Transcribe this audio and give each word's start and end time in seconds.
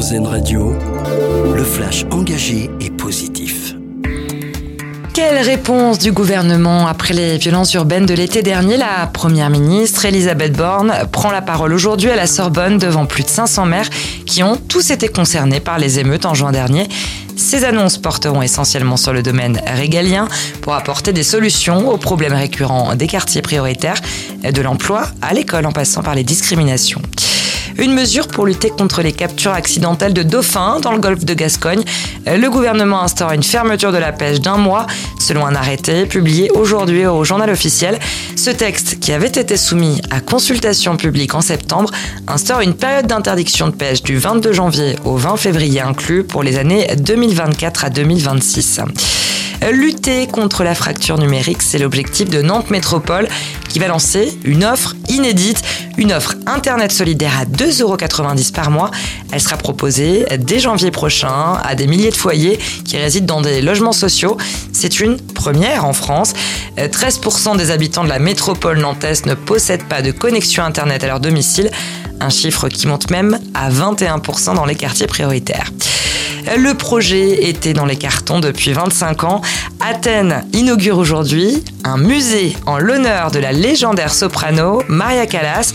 Radio, 0.00 0.72
le 1.54 1.62
flash 1.62 2.06
engagé 2.10 2.70
et 2.80 2.88
positif. 2.88 3.74
Quelle 5.12 5.36
réponse 5.36 5.98
du 5.98 6.10
gouvernement 6.10 6.86
après 6.86 7.12
les 7.12 7.36
violences 7.36 7.74
urbaines 7.74 8.06
de 8.06 8.14
l'été 8.14 8.40
dernier? 8.40 8.78
La 8.78 9.06
première 9.12 9.50
ministre 9.50 10.06
Elisabeth 10.06 10.56
Borne 10.56 10.90
prend 11.12 11.30
la 11.30 11.42
parole 11.42 11.74
aujourd'hui 11.74 12.08
à 12.08 12.16
la 12.16 12.26
Sorbonne 12.26 12.78
devant 12.78 13.04
plus 13.04 13.24
de 13.24 13.28
500 13.28 13.66
maires 13.66 13.90
qui 14.24 14.42
ont 14.42 14.56
tous 14.56 14.90
été 14.90 15.08
concernés 15.08 15.60
par 15.60 15.78
les 15.78 15.98
émeutes 15.98 16.24
en 16.24 16.32
juin 16.32 16.50
dernier. 16.50 16.88
Ces 17.36 17.64
annonces 17.64 17.98
porteront 17.98 18.40
essentiellement 18.40 18.96
sur 18.96 19.12
le 19.12 19.22
domaine 19.22 19.60
régalien 19.66 20.28
pour 20.62 20.72
apporter 20.72 21.12
des 21.12 21.24
solutions 21.24 21.90
aux 21.90 21.98
problèmes 21.98 22.32
récurrents 22.32 22.94
des 22.94 23.06
quartiers 23.06 23.42
prioritaires, 23.42 24.00
de 24.42 24.62
l'emploi 24.62 25.08
à 25.20 25.34
l'école 25.34 25.66
en 25.66 25.72
passant 25.72 26.02
par 26.02 26.14
les 26.14 26.24
discriminations. 26.24 27.02
Une 27.80 27.94
mesure 27.94 28.28
pour 28.28 28.44
lutter 28.44 28.68
contre 28.68 29.00
les 29.00 29.12
captures 29.12 29.52
accidentelles 29.52 30.12
de 30.12 30.22
dauphins 30.22 30.80
dans 30.80 30.92
le 30.92 30.98
golfe 30.98 31.24
de 31.24 31.32
Gascogne. 31.32 31.82
Le 32.26 32.50
gouvernement 32.50 33.02
instaure 33.02 33.32
une 33.32 33.42
fermeture 33.42 33.90
de 33.90 33.96
la 33.96 34.12
pêche 34.12 34.38
d'un 34.38 34.58
mois, 34.58 34.86
selon 35.18 35.46
un 35.46 35.54
arrêté 35.54 36.04
publié 36.04 36.50
aujourd'hui 36.50 37.06
au 37.06 37.24
journal 37.24 37.48
officiel. 37.48 37.98
Ce 38.36 38.50
texte, 38.50 39.00
qui 39.00 39.12
avait 39.12 39.28
été 39.28 39.56
soumis 39.56 40.02
à 40.10 40.20
consultation 40.20 40.98
publique 40.98 41.34
en 41.34 41.40
septembre, 41.40 41.90
instaure 42.28 42.60
une 42.60 42.74
période 42.74 43.06
d'interdiction 43.06 43.68
de 43.68 43.74
pêche 43.74 44.02
du 44.02 44.18
22 44.18 44.52
janvier 44.52 44.96
au 45.06 45.16
20 45.16 45.38
février 45.38 45.80
inclus 45.80 46.22
pour 46.22 46.42
les 46.42 46.58
années 46.58 46.86
2024 46.98 47.86
à 47.86 47.88
2026. 47.88 48.80
Lutter 49.72 50.26
contre 50.26 50.64
la 50.64 50.74
fracture 50.74 51.18
numérique, 51.18 51.62
c'est 51.62 51.78
l'objectif 51.78 52.28
de 52.28 52.40
Nantes 52.42 52.70
Métropole 52.70 53.28
qui 53.68 53.78
va 53.78 53.88
lancer 53.88 54.36
une 54.44 54.64
offre 54.64 54.96
inédite, 55.08 55.62
une 56.00 56.12
offre 56.12 56.34
Internet 56.46 56.90
solidaire 56.90 57.38
à 57.38 57.44
2,90€ 57.44 58.52
par 58.52 58.70
mois. 58.70 58.90
Elle 59.30 59.40
sera 59.40 59.56
proposée 59.56 60.24
dès 60.38 60.58
janvier 60.58 60.90
prochain 60.90 61.58
à 61.62 61.74
des 61.74 61.86
milliers 61.86 62.10
de 62.10 62.16
foyers 62.16 62.58
qui 62.84 62.96
résident 62.96 63.36
dans 63.36 63.42
des 63.42 63.60
logements 63.60 63.92
sociaux. 63.92 64.36
C'est 64.72 64.98
une 65.00 65.18
première 65.18 65.84
en 65.84 65.92
France. 65.92 66.32
13% 66.76 67.56
des 67.56 67.70
habitants 67.70 68.02
de 68.02 68.08
la 68.08 68.18
métropole 68.18 68.78
nantaise 68.78 69.26
ne 69.26 69.34
possèdent 69.34 69.84
pas 69.84 70.00
de 70.00 70.10
connexion 70.10 70.64
Internet 70.64 71.04
à 71.04 71.06
leur 71.06 71.20
domicile, 71.20 71.70
un 72.18 72.30
chiffre 72.30 72.68
qui 72.68 72.86
monte 72.86 73.10
même 73.10 73.38
à 73.54 73.70
21% 73.70 74.54
dans 74.54 74.64
les 74.64 74.76
quartiers 74.76 75.06
prioritaires. 75.06 75.70
Le 76.46 76.72
projet 76.74 77.48
était 77.48 77.72
dans 77.72 77.84
les 77.84 77.96
cartons 77.96 78.40
depuis 78.40 78.72
25 78.72 79.24
ans. 79.24 79.40
Athènes 79.80 80.44
inaugure 80.52 80.98
aujourd'hui 80.98 81.62
un 81.84 81.96
musée 81.96 82.56
en 82.66 82.78
l'honneur 82.78 83.30
de 83.30 83.38
la 83.38 83.52
légendaire 83.52 84.12
soprano 84.12 84.82
Maria 84.88 85.26
Callas, 85.26 85.72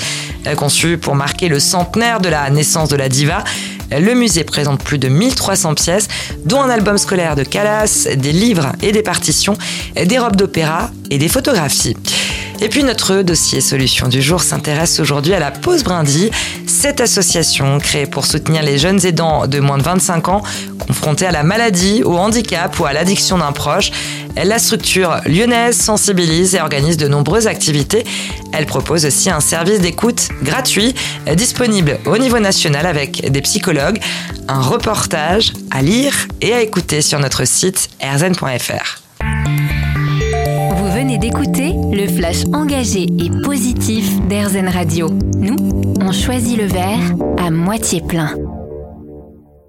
conçu 0.58 0.98
pour 0.98 1.16
marquer 1.16 1.50
le 1.50 1.60
centenaire 1.60 2.20
de 2.20 2.30
la 2.30 2.50
naissance 2.50 2.90
de 2.90 2.96
la 2.96 3.10
diva. 3.10 3.44
Le 3.92 4.14
musée 4.16 4.44
présente 4.44 4.84
plus 4.84 4.98
de 4.98 5.08
1300 5.08 5.76
pièces, 5.76 6.08
dont 6.46 6.62
un 6.62 6.70
album 6.70 6.98
scolaire 6.98 7.36
de 7.36 7.44
Callas, 7.44 8.08
des 8.16 8.32
livres 8.32 8.72
et 8.82 8.92
des 8.92 9.04
partitions, 9.04 9.58
des 9.96 10.18
robes 10.18 10.36
d'opéra 10.36 10.90
et 11.12 11.18
des 11.18 11.30
photographies. 11.30 11.96
Et 12.62 12.70
puis 12.70 12.84
notre 12.84 13.22
dossier 13.22 13.62
solution 13.62 14.08
du 14.08 14.22
jour 14.22 14.42
s'intéresse 14.42 15.00
aujourd'hui 15.00 15.34
à 15.34 15.40
la 15.40 15.52
pause 15.52 15.84
brindille. 15.84 16.32
Cette 16.86 17.02
association 17.02 17.80
créée 17.80 18.06
pour 18.06 18.28
soutenir 18.28 18.62
les 18.62 18.78
jeunes 18.78 19.04
aidants 19.08 19.48
de 19.48 19.60
moins 19.60 19.80
de 19.80 19.82
25 19.82 20.30
ans 20.30 20.44
confrontés 20.78 21.26
à 21.26 21.32
la 21.32 21.42
maladie, 21.42 22.04
au 22.04 22.16
handicap 22.16 22.80
ou 22.80 22.86
à 22.86 22.94
l'addiction 22.94 23.40
d'un 23.40 23.54
proche. 23.54 23.90
La 24.36 24.60
structure 24.60 25.20
lyonnaise 25.26 25.76
sensibilise 25.76 26.54
et 26.54 26.62
organise 26.62 26.98
de 26.98 27.08
nombreuses 27.08 27.48
activités. 27.48 28.04
Elle 28.54 28.68
propose 28.68 29.04
aussi 29.04 29.32
un 29.32 29.40
service 29.40 29.80
d'écoute 29.80 30.30
gratuit 30.44 30.94
disponible 31.34 31.98
au 32.06 32.20
niveau 32.20 32.38
national 32.38 32.86
avec 32.86 33.32
des 33.32 33.42
psychologues, 33.42 34.00
un 34.48 34.62
reportage 34.62 35.54
à 35.72 35.82
lire 35.82 36.14
et 36.42 36.54
à 36.54 36.62
écouter 36.62 37.02
sur 37.02 37.18
notre 37.20 37.46
site 37.46 37.90
rzn.fr. 38.00 39.02
Vous 40.76 40.92
venez 40.92 41.18
d'écouter 41.18 41.74
le 41.92 42.08
flash 42.08 42.44
engagé 42.54 43.08
et 43.18 43.32
positif 43.44 44.06
d'RZN 44.28 44.70
Radio. 44.70 45.10
Nous, 45.36 45.95
on 46.08 46.12
choisit 46.12 46.58
le 46.58 46.66
verre 46.66 47.00
à 47.40 47.50
moitié 47.50 48.00
plein. 48.00 48.45